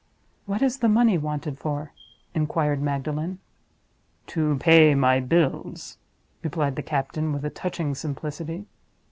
"What 0.47 0.63
is 0.63 0.79
the 0.79 0.89
money 0.89 1.19
wanted 1.19 1.59
for?" 1.59 1.91
inquired 2.33 2.81
Magdalen. 2.81 3.37
"To 4.33 4.57
pay 4.57 4.95
my 4.95 5.19
bills," 5.19 5.99
replied 6.41 6.75
the 6.75 6.81
captain, 6.81 7.31
with 7.31 7.45
a 7.45 7.51
touching 7.51 7.93
simplicity. 7.93 8.65